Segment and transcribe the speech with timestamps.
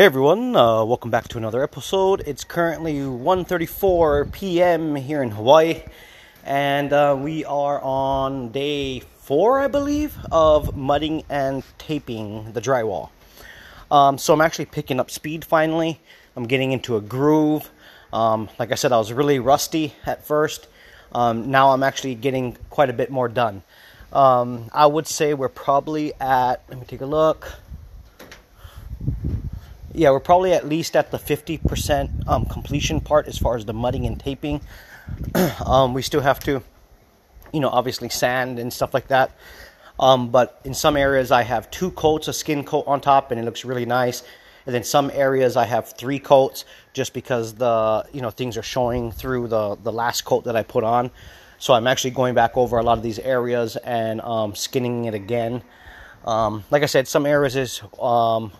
[0.00, 2.22] Hey everyone, uh, welcome back to another episode.
[2.24, 4.96] It's currently 1:34 p.m.
[4.96, 5.82] here in Hawaii,
[6.42, 13.10] and uh, we are on day four, I believe, of mudding and taping the drywall.
[13.90, 16.00] Um, so I'm actually picking up speed finally.
[16.34, 17.70] I'm getting into a groove.
[18.10, 20.66] Um, like I said, I was really rusty at first.
[21.12, 23.64] Um, now I'm actually getting quite a bit more done.
[24.14, 26.62] Um, I would say we're probably at.
[26.70, 27.52] Let me take a look
[29.92, 33.72] yeah, we're probably at least at the 50% um, completion part as far as the
[33.72, 34.60] mudding and taping.
[35.66, 36.62] um, we still have to,
[37.52, 39.32] you know, obviously sand and stuff like that.
[39.98, 43.40] Um, but in some areas, I have two coats, a skin coat on top, and
[43.40, 44.22] it looks really nice.
[44.64, 48.62] And then some areas, I have three coats, just because the you know things are
[48.62, 51.10] showing through the the last coat that I put on.
[51.58, 55.14] So I'm actually going back over a lot of these areas and um, skinning it
[55.14, 55.62] again.
[56.24, 58.52] Um, like I said, some areas is um,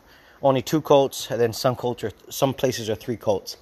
[0.42, 3.56] only two coats, and then some coats are some places are three coats.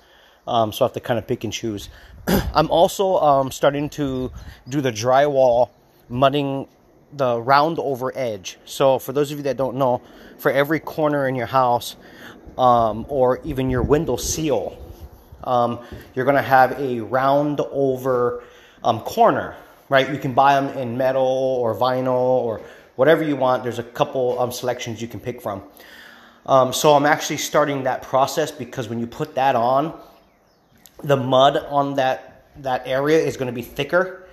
[0.47, 1.89] Um, so I have to kind of pick and choose.
[2.55, 4.33] I'm also um, starting to
[4.69, 5.71] do the drywall
[6.09, 6.69] mudding
[7.13, 8.59] the round over edge.
[8.65, 10.03] So for those of you that don't know,
[10.39, 11.97] for every corner in your house
[12.57, 14.77] um, or even your window seal,
[15.45, 15.81] um,
[16.15, 18.43] you're to have a round over
[18.85, 19.57] um, corner,
[19.89, 20.11] right?
[20.11, 22.61] You can buy them in metal or vinyl or
[22.97, 23.63] whatever you want.
[23.63, 25.63] There's a couple um, selections you can pick from.
[26.47, 29.99] Um, so I'm actually starting that process because when you put that on,
[31.03, 34.27] the mud on that that area is going to be thicker.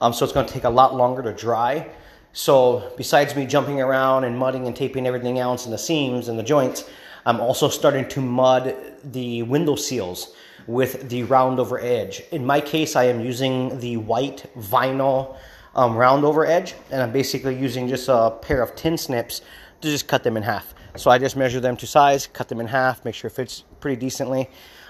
[0.00, 1.88] Um, so it's going to take a lot longer to dry.
[2.32, 6.38] So besides me jumping around and mudding and taping everything else in the seams and
[6.38, 6.88] the joints,
[7.24, 10.34] I'm also starting to mud the window seals
[10.66, 12.22] with the round over edge.
[12.30, 15.36] In my case, I am using the white vinyl
[15.74, 19.42] um, round over edge, and I'm basically using just a pair of tin snips
[19.80, 20.74] to just cut them in half.
[20.96, 23.64] So I just measure them to size, cut them in half, make sure it fits
[23.80, 24.48] pretty decently,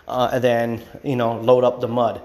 [0.09, 2.23] uh, and then you know load up the mud.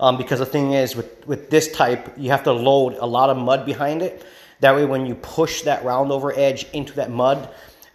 [0.00, 3.30] Um, because the thing is, with with this type, you have to load a lot
[3.30, 4.24] of mud behind it.
[4.60, 7.48] That way, when you push that round over edge into that mud,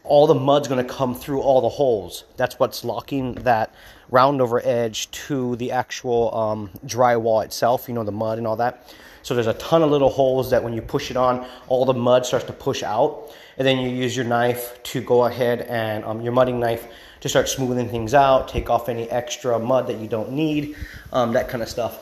[0.04, 2.26] all the mud's going to come through all the holes.
[2.38, 3.74] That's what's locking that
[4.10, 7.88] round over edge to the actual um, drywall itself.
[7.88, 8.94] You know, the mud and all that.
[9.24, 11.94] So there's a ton of little holes that when you push it on, all the
[11.94, 13.34] mud starts to push out.
[13.58, 16.88] And then you use your knife to go ahead and um, your mudding knife
[17.22, 20.76] to start smoothing things out, take off any extra mud that you don't need,
[21.14, 22.00] um, that kind of stuff.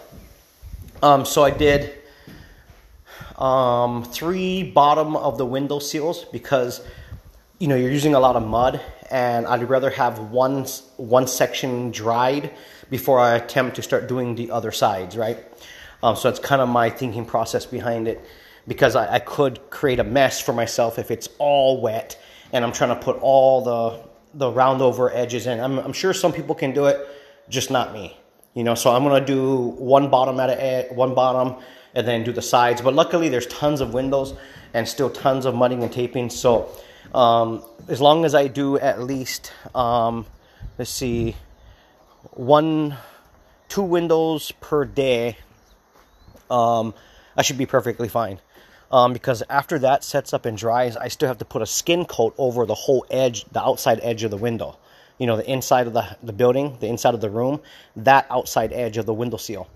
[1.03, 1.93] Um, so I did
[3.37, 6.81] um, three bottom of the window seals because
[7.59, 10.65] you know you're using a lot of mud and I'd rather have one
[10.97, 12.51] one section dried
[12.89, 15.37] before I attempt to start doing the other sides, right?
[16.03, 18.23] Um, so that's kind of my thinking process behind it
[18.67, 22.19] because I, I, could create a mess for myself if it's all wet
[22.53, 25.59] and I'm trying to put all the the round over edges in.
[25.59, 27.05] I'm, I'm sure some people can do it,
[27.49, 28.17] just not me.
[28.53, 31.61] You know, so I'm gonna do one bottom at a one bottom
[31.93, 32.81] and then do the sides.
[32.81, 34.33] But luckily, there's tons of windows
[34.73, 36.29] and still tons of mudding and taping.
[36.29, 36.69] So
[37.13, 40.25] um, as long as I do at least, um,
[40.77, 41.35] let's see,
[42.31, 42.95] one,
[43.67, 45.37] two windows per day
[46.51, 46.93] um,
[47.35, 48.39] I should be perfectly fine.
[48.91, 52.03] Um, because after that sets up and dries, I still have to put a skin
[52.03, 54.77] coat over the whole edge, the outside edge of the window.
[55.17, 57.61] You know, the inside of the, the building, the inside of the room,
[57.95, 59.69] that outside edge of the window seal.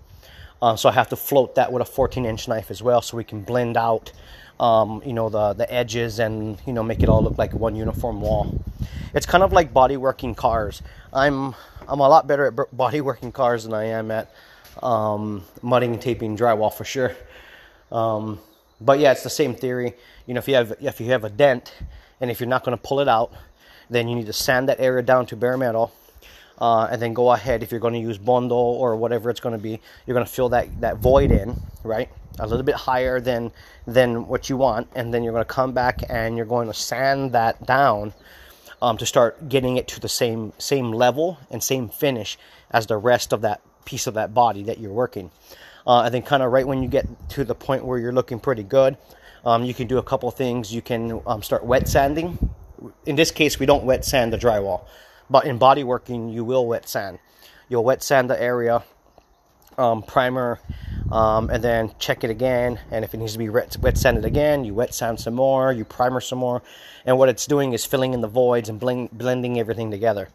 [0.60, 3.16] Uh, so I have to float that with a 14 inch knife as well so
[3.16, 4.12] we can blend out,
[4.60, 7.76] um, you know, the, the edges and, you know, make it all look like one
[7.76, 8.62] uniform wall.
[9.14, 10.82] It's kind of like body working cars.
[11.12, 11.54] I'm,
[11.88, 14.30] I'm a lot better at body working cars than I am at
[14.82, 17.14] um, mudding and taping drywall for sure.
[17.90, 18.40] Um,
[18.80, 19.94] but yeah, it's the same theory.
[20.26, 21.72] You know, if you have if you have a dent,
[22.20, 23.32] and if you're not going to pull it out,
[23.88, 25.92] then you need to sand that area down to bare metal,
[26.58, 27.62] uh, and then go ahead.
[27.62, 30.32] If you're going to use bondo or whatever it's going to be, you're going to
[30.32, 33.52] fill that that void in, right, a little bit higher than
[33.86, 36.74] than what you want, and then you're going to come back and you're going to
[36.74, 38.12] sand that down.
[38.82, 42.36] Um, to start getting it to the same same level and same finish
[42.70, 45.30] as the rest of that piece of that body that you're working.
[45.86, 48.38] Uh, and then kind of right when you get to the point where you're looking
[48.38, 48.98] pretty good,
[49.46, 50.74] um, you can do a couple things.
[50.74, 52.38] You can um, start wet sanding.
[53.06, 54.84] In this case, we don't wet sand the drywall,
[55.30, 57.20] but in body working, you will wet sand.
[57.68, 58.82] You'll wet sand the area,
[59.78, 60.60] um, primer,
[61.10, 62.80] um, and then check it again.
[62.90, 65.72] And if it needs to be wet, wet sanded again, you wet sand some more,
[65.72, 66.62] you primer some more.
[67.04, 70.28] And what it's doing is filling in the voids and blend, blending everything together.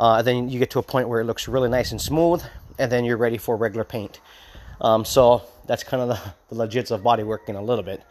[0.00, 2.42] Uh, then you get to a point where it looks really nice and smooth,
[2.78, 4.20] and then you're ready for regular paint.
[4.80, 8.02] Um, so that's kind of the, the legits of body working a little bit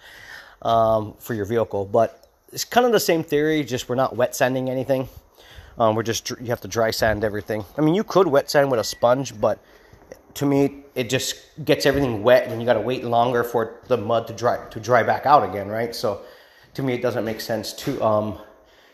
[0.62, 1.86] um, for your vehicle.
[1.86, 5.08] But it's kind of the same theory, just we're not wet sanding anything.
[5.78, 7.66] Um, we're just you have to dry sand everything.
[7.78, 9.60] I mean, you could wet sand with a sponge, but
[10.36, 13.98] to me, it just gets everything wet, and you got to wait longer for the
[13.98, 15.94] mud to dry to dry back out again, right?
[15.94, 16.22] So,
[16.76, 18.40] to me, it doesn't make sense to um,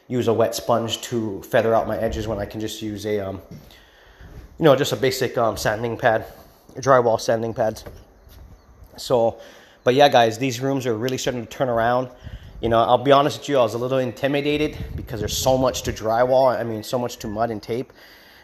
[0.07, 3.19] use a wet sponge to feather out my edges when I can just use a
[3.19, 3.41] um,
[4.61, 6.23] you know just a basic um, sanding pad,
[6.75, 7.83] drywall sanding pads.
[8.95, 9.39] So,
[9.83, 12.09] but yeah, guys, these rooms are really starting to turn around.
[12.61, 15.57] You know, I'll be honest with you, I was a little intimidated because there's so
[15.57, 16.55] much to drywall.
[16.55, 17.91] I mean, so much to mud and tape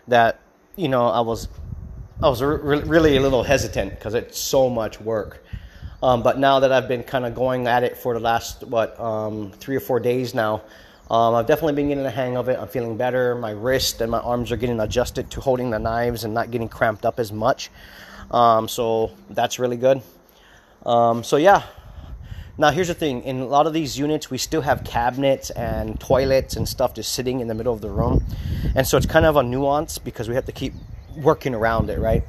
[0.07, 0.39] that
[0.75, 1.49] you know I was
[2.23, 5.45] I was re- really a little hesitant because it's so much work.
[6.01, 8.99] Um, but now that I've been kind of going at it for the last what
[8.99, 10.63] um, three or four days now,
[11.09, 12.59] um, I've definitely been getting the hang of it.
[12.59, 13.35] I'm feeling better.
[13.35, 16.67] My wrist and my arms are getting adjusted to holding the knives and not getting
[16.67, 17.69] cramped up as much.
[18.31, 20.01] Um, so that's really good.
[20.85, 21.63] Um, so yeah.
[22.57, 25.99] Now here's the thing: in a lot of these units, we still have cabinets and
[25.99, 28.25] toilets and stuff just sitting in the middle of the room,
[28.75, 30.73] and so it's kind of a nuance because we have to keep
[31.15, 32.23] working around it, right?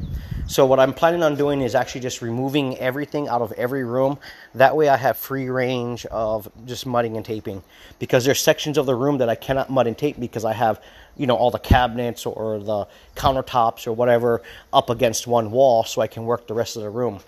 [0.49, 4.19] So what I'm planning on doing is actually just removing everything out of every room.
[4.55, 7.63] That way I have free range of just mudding and taping
[7.99, 10.81] because there's sections of the room that I cannot mud and tape because I have,
[11.19, 14.41] you know, all the cabinets or the countertops or whatever
[14.73, 17.21] up against one wall so I can work the rest of the room.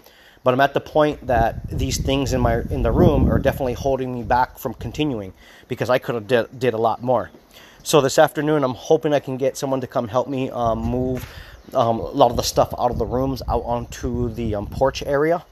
[0.42, 3.74] But I'm at the point that these things in my in the room are definitely
[3.74, 5.34] holding me back from continuing
[5.68, 7.30] because I could have did, did a lot more.
[7.82, 11.26] So this afternoon, I'm hoping I can get someone to come help me um, move
[11.74, 15.02] um, a lot of the stuff out of the rooms out onto the um, porch
[15.02, 15.44] area.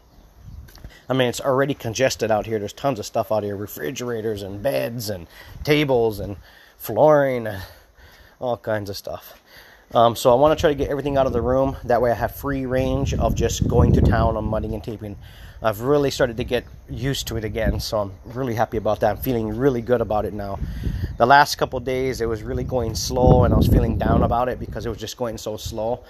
[1.08, 2.58] I mean, it's already congested out here.
[2.58, 5.26] There's tons of stuff out here refrigerators and beds and
[5.64, 6.36] tables and
[6.76, 7.62] flooring and
[8.40, 9.40] all kinds of stuff.
[9.94, 11.76] Um, so I want to try to get everything out of the room.
[11.84, 15.16] That way I have free range of just going to town on mudding and taping.
[15.62, 19.16] I've really started to get used to it again, so I'm really happy about that.
[19.16, 20.58] I'm feeling really good about it now.
[21.18, 24.48] The last couple days, it was really going slow, and I was feeling down about
[24.48, 26.04] it because it was just going so slow.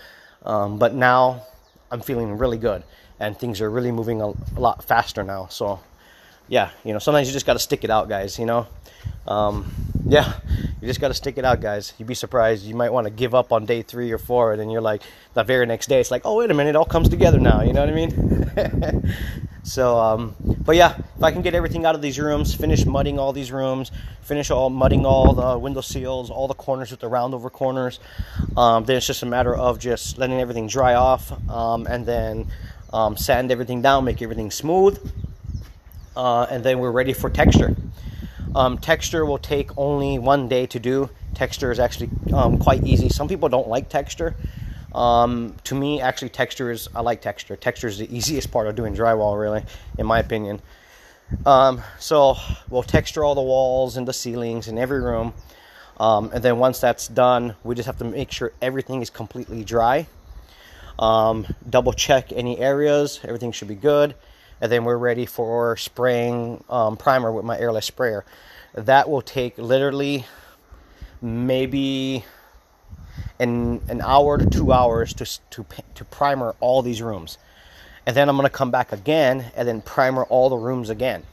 [0.44, 1.44] Um, but now
[1.90, 2.84] I'm feeling really good,
[3.18, 5.46] and things are really moving a, a lot faster now.
[5.46, 5.80] So,
[6.48, 8.38] yeah, you know, sometimes you just got to stick it out, guys.
[8.38, 8.66] You know,
[9.26, 9.70] um,
[10.06, 10.40] yeah,
[10.80, 11.92] you just got to stick it out, guys.
[11.98, 12.64] You'd be surprised.
[12.64, 15.02] You might want to give up on day three or four, and then you're like,
[15.34, 17.62] the very next day, it's like, oh, wait a minute, it all comes together now.
[17.62, 19.14] You know what I mean?
[19.62, 23.18] so, um, but yeah, if I can get everything out of these rooms, finish mudding
[23.18, 23.90] all these rooms,
[24.22, 28.00] finish all mudding all the window seals, all the corners with the round over corners,
[28.56, 32.46] um, then it's just a matter of just letting everything dry off, um, and then
[32.94, 34.98] um, sand everything down, make everything smooth,
[36.18, 37.76] uh, and then we're ready for texture.
[38.54, 41.08] Um, texture will take only one day to do.
[41.34, 43.08] Texture is actually um, quite easy.
[43.08, 44.34] Some people don't like texture.
[44.92, 47.54] Um, to me, actually, texture is, I like texture.
[47.54, 49.62] Texture is the easiest part of doing drywall, really,
[49.96, 50.60] in my opinion.
[51.46, 52.36] Um, so
[52.68, 55.34] we'll texture all the walls and the ceilings in every room.
[56.00, 59.62] Um, and then once that's done, we just have to make sure everything is completely
[59.62, 60.08] dry.
[60.98, 64.16] Um, double check any areas, everything should be good
[64.60, 68.24] and then we're ready for spraying um, primer with my airless sprayer.
[68.74, 70.26] That will take literally
[71.20, 72.24] maybe
[73.38, 77.38] an, an hour to two hours to, to, to primer all these rooms.
[78.06, 81.24] And then I'm to come back again and then primer all the rooms again.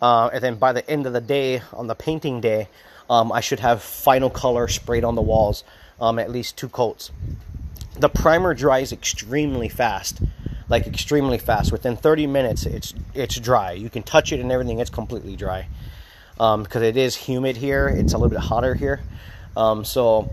[0.00, 2.68] Uh, and then by the end of the day, on the painting day,
[3.08, 5.62] um, I should have final color sprayed on the walls,
[6.00, 7.12] um, at least two coats.
[7.98, 10.20] The primer dries extremely fast
[10.72, 11.70] like extremely fast.
[11.70, 13.72] Within 30 minutes, it's it's dry.
[13.72, 14.80] You can touch it and everything.
[14.80, 15.68] It's completely dry
[16.32, 17.88] because um, it is humid here.
[17.88, 19.02] It's a little bit hotter here,
[19.54, 20.30] um, so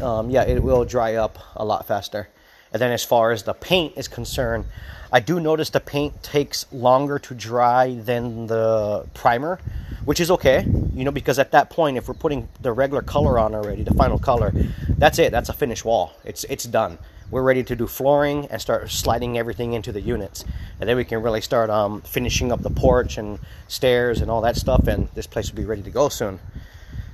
[0.00, 2.28] um, yeah, it will dry up a lot faster.
[2.72, 4.64] And then as far as the paint is concerned,
[5.12, 9.58] I do notice the paint takes longer to dry than the primer,
[10.04, 13.40] which is okay, you know, because at that point, if we're putting the regular color
[13.40, 14.52] on already, the final color,
[14.98, 15.32] that's it.
[15.32, 16.12] That's a finished wall.
[16.24, 16.96] It's it's done
[17.30, 20.44] we're ready to do flooring and start sliding everything into the units.
[20.80, 24.40] And then we can really start um, finishing up the porch and stairs and all
[24.42, 24.86] that stuff.
[24.88, 26.40] And this place will be ready to go soon.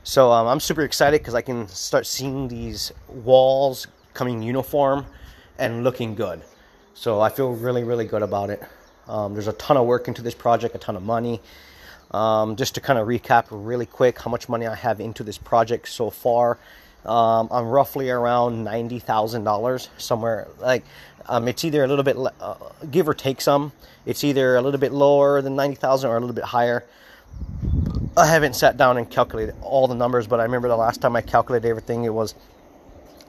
[0.05, 5.05] So um, I'm super excited because I can start seeing these walls coming uniform
[5.59, 6.43] and looking good.
[6.95, 8.63] So I feel really, really good about it.
[9.09, 11.41] Um, there's a ton of work into this project, a ton of money.
[12.13, 15.39] Um, just to kind of recap really quick how much money I have into this
[15.39, 16.57] project so far
[17.07, 20.49] um, I'm roughly around ninety thousand dollars somewhere.
[20.59, 20.85] Like
[21.27, 22.55] um, it's either a little bit uh,
[22.91, 23.73] give or take some.
[24.05, 26.85] It's either a little bit lower than ninety thousand or a little bit higher.
[28.17, 31.15] I haven't sat down and calculated all the numbers, but I remember the last time
[31.17, 32.35] I calculated everything, it was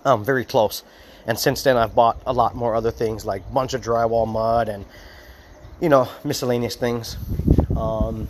[0.06, 0.84] um, very close.
[1.26, 4.70] And since then, I've bought a lot more other things like bunch of drywall mud
[4.70, 4.86] and
[5.82, 7.18] you know miscellaneous things.
[7.76, 8.30] Um,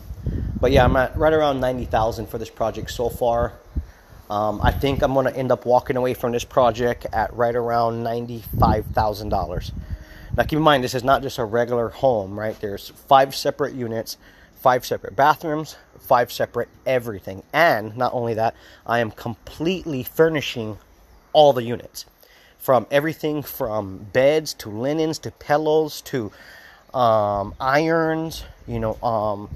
[0.60, 3.54] but yeah, I'm at right around ninety thousand for this project so far.
[4.29, 7.55] Um, I think I'm going to end up walking away from this project at right
[7.55, 9.72] around $95,000.
[10.36, 12.60] Now, keep in mind, this is not just a regular home, right?
[12.60, 14.17] There's five separate units,
[14.55, 17.43] five separate bathrooms, five separate everything.
[17.53, 18.53] And not only that,
[18.86, 20.77] I am completely furnishing
[21.34, 22.05] all the units
[22.57, 26.31] from everything from beds to linens to pillows to
[26.93, 29.50] um, irons, you know, um,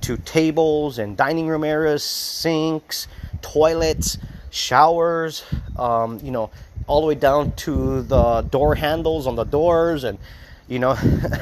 [0.00, 3.06] to tables and dining room areas, sinks,
[3.42, 4.18] toilets,
[4.50, 5.44] showers,
[5.76, 6.50] um, you know,
[6.88, 10.18] all the way down to the door handles on the doors and
[10.66, 10.96] you know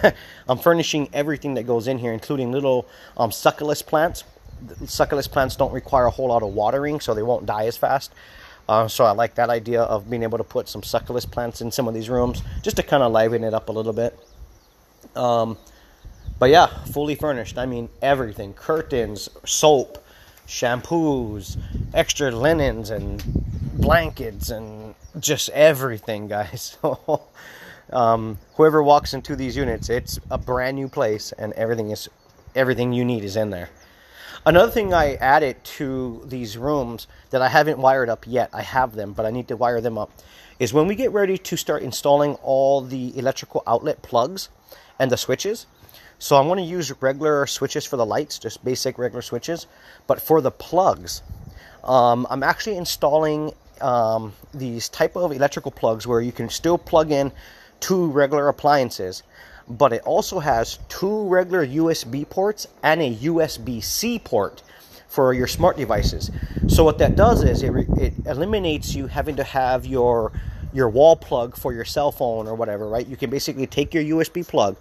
[0.49, 4.25] i'm furnishing everything that goes in here including little um, succulus plants.
[4.85, 8.13] Succulus plants don't require a whole lot of watering so they won't die as fast.
[8.69, 11.71] Uh, so i like that idea of being able to put some succulus plants in
[11.71, 14.19] some of these rooms just to kind of liven it up a little bit.
[15.15, 15.57] Um,
[16.39, 17.57] but yeah fully furnished.
[17.57, 20.05] I mean everything curtains soap
[20.47, 21.57] shampoos
[21.93, 23.23] extra linens and
[23.75, 26.77] blankets and just everything, guys.
[27.93, 32.09] um, whoever walks into these units, it's a brand new place, and everything is
[32.55, 33.69] everything you need is in there.
[34.47, 38.95] Another thing I added to these rooms that I haven't wired up yet, I have
[38.95, 40.11] them, but I need to wire them up,
[40.59, 44.49] is when we get ready to start installing all the electrical outlet plugs
[44.99, 45.67] and the switches.
[46.19, 49.67] So I'm going to use regular switches for the lights, just basic regular switches.
[50.07, 51.23] But for the plugs,
[51.85, 57.11] um, I'm actually installing um, these type of electrical plugs where you can still plug
[57.11, 57.33] in
[57.81, 59.23] two regular appliances,
[59.69, 64.63] but it also has two regular USB ports and a USB C port
[65.09, 66.31] for your smart devices.
[66.69, 70.33] So what that does is it, it eliminates you having to have your
[70.73, 73.07] your wall plug for your cell phone or whatever, right?
[73.07, 74.77] You can basically take your USB plug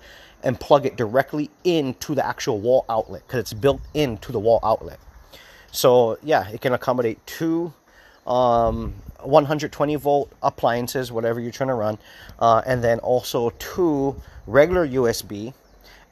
[0.45, 4.59] and plug it directly into the actual wall outlet because it's built into the wall
[4.63, 4.99] outlet.
[5.71, 7.73] So yeah, it can accommodate two
[8.25, 11.97] um, 120 volt appliances, whatever you're trying to run,
[12.39, 15.53] uh, and then also two regular USB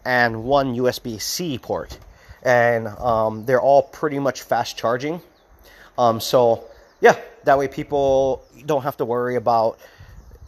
[0.03, 1.97] and one USB C port.
[2.41, 5.21] And um, they're all pretty much fast charging.
[5.97, 6.65] Um, so,
[6.99, 9.79] yeah, that way people don't have to worry about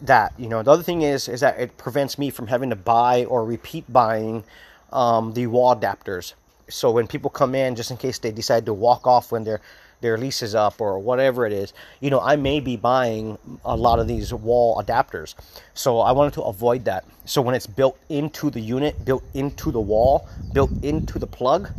[0.01, 0.33] that.
[0.37, 3.25] You know, the other thing is is that it prevents me from having to buy
[3.25, 4.43] or repeat buying
[4.91, 6.33] um, the wall adapters.
[6.67, 9.61] So when people come in, just in case they decide to walk off when they're
[10.01, 13.75] their lease is up or whatever it is, you know, I may be buying a
[13.75, 15.35] lot of these wall adapters.
[15.73, 17.05] So I wanted to avoid that.
[17.25, 21.69] So when it's built into the unit, built into the wall, built into the plug,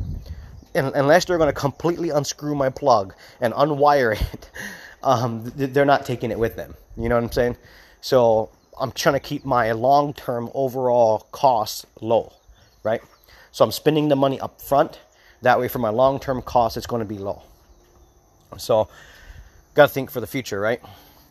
[0.75, 4.51] unless they're going to completely unscrew my plug and unwire it,
[5.03, 6.75] um, they're not taking it with them.
[6.97, 7.57] You know what I'm saying?
[8.01, 12.33] So I'm trying to keep my long term overall costs low,
[12.83, 13.01] right?
[13.53, 15.01] So I'm spending the money up front.
[15.41, 17.43] That way, for my long term costs, it's going to be low.
[18.59, 18.89] So,
[19.75, 20.81] got to think for the future, right?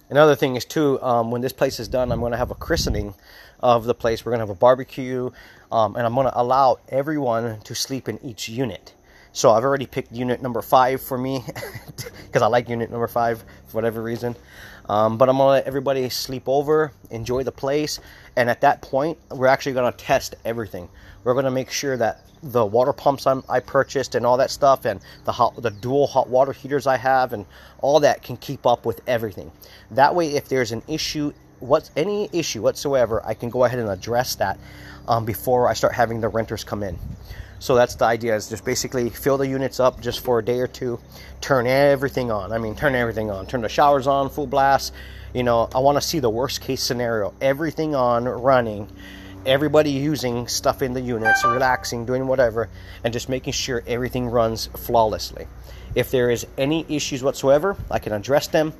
[0.09, 2.55] Another thing is too, um, when this place is done, I'm going to have a
[2.55, 3.13] christening
[3.59, 4.25] of the place.
[4.25, 5.29] We're going to have a barbecue,
[5.71, 8.94] um, and I'm going to allow everyone to sleep in each unit.
[9.35, 11.43] So I've already picked unit number five for me
[12.25, 14.33] because I like unit number five for whatever reason.
[14.87, 17.99] Um, but I'm gonna let everybody sleep over, enjoy the place,
[18.37, 20.87] and at that point, we're actually gonna test everything.
[21.25, 24.85] We're gonna make sure that the water pumps I'm, i purchased and all that stuff,
[24.85, 27.45] and the hot, the dual hot water heaters I have, and
[27.81, 29.51] all that can keep up with everything.
[29.91, 33.89] That way, if there's an issue, what's any issue whatsoever, I can go ahead and
[33.89, 34.57] address that
[35.09, 36.97] um, before I start having the renters come in.
[37.65, 40.59] So that's the idea is just basically fill the units up just for a day
[40.59, 40.99] or two,
[41.41, 42.51] turn everything on.
[42.51, 43.47] I mean, turn everything on.
[43.47, 44.93] Turn the showers on full blast.
[45.33, 47.33] You know, I want to see the worst case scenario.
[47.41, 48.87] Everything on, running,
[49.47, 52.69] everybody using stuff in the units, relaxing, doing whatever,
[53.03, 55.47] and just making sure everything runs flawlessly.
[55.95, 58.73] If there is any issues whatsoever, I can address them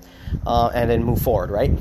[0.46, 1.72] uh, and then move forward, right?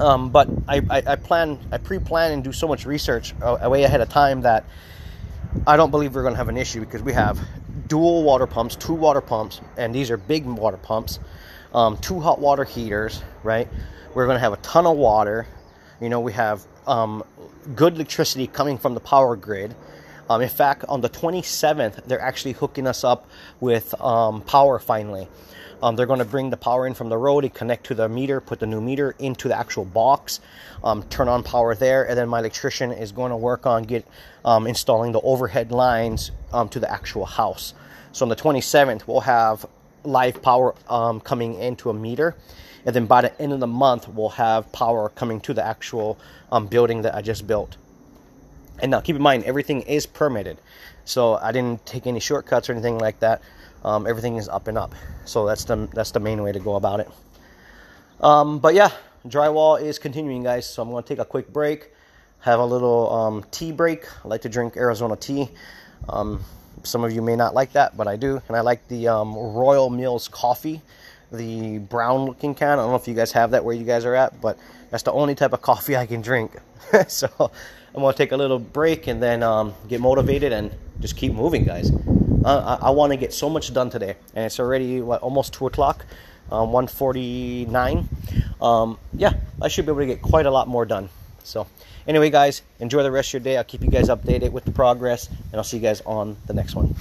[0.00, 3.84] Um, but I, I, I, plan, I pre-plan and do so much research uh, way
[3.84, 4.66] ahead of time that
[5.66, 7.38] I don't believe we're going to have an issue because we have
[7.86, 11.20] dual water pumps, two water pumps, and these are big water pumps,
[11.72, 13.68] um, two hot water heaters, right?
[14.14, 15.46] We're going to have a ton of water.
[16.00, 17.22] You know, we have um,
[17.74, 19.74] good electricity coming from the power grid.
[20.28, 23.28] Um, in fact, on the 27th, they're actually hooking us up
[23.60, 25.28] with um, power finally.
[25.82, 28.40] Um, they're going to bring the power in from the road connect to the meter,
[28.40, 30.40] put the new meter into the actual box,
[30.82, 34.06] um, turn on power there, and then my electrician is going to work on get
[34.44, 37.74] um, installing the overhead lines um, to the actual house.
[38.12, 39.66] So on the 27th, we'll have
[40.04, 42.36] live power um, coming into a meter,
[42.84, 46.18] and then by the end of the month, we'll have power coming to the actual
[46.52, 47.76] um, building that I just built.
[48.80, 50.58] And now keep in mind, everything is permitted.
[51.04, 53.42] So I didn't take any shortcuts or anything like that.
[53.84, 54.94] Um, everything is up and up.
[55.24, 57.08] So that's the that's the main way to go about it.
[58.20, 58.90] Um, but yeah,
[59.26, 60.68] drywall is continuing, guys.
[60.68, 61.92] So I'm going to take a quick break,
[62.40, 64.06] have a little um, tea break.
[64.24, 65.48] I like to drink Arizona tea.
[66.08, 66.44] Um,
[66.82, 69.34] some of you may not like that, but I do, and I like the um,
[69.34, 70.82] Royal Mills coffee,
[71.32, 72.78] the brown-looking can.
[72.78, 74.58] I don't know if you guys have that where you guys are at, but
[74.90, 76.52] that's the only type of coffee I can drink.
[77.08, 81.16] so I'm going to take a little break and then um, get motivated and just
[81.16, 81.90] keep moving, guys.
[82.44, 85.54] Uh, I, I want to get so much done today, and it's already what almost
[85.54, 86.04] two o'clock,
[86.52, 88.08] um, 149.
[88.60, 89.32] Um, yeah,
[89.62, 91.08] I should be able to get quite a lot more done.
[91.42, 91.66] So,
[92.06, 93.56] anyway, guys, enjoy the rest of your day.
[93.56, 96.52] I'll keep you guys updated with the progress, and I'll see you guys on the
[96.52, 96.94] next one.